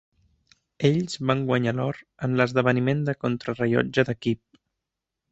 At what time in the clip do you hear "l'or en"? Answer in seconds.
1.79-2.33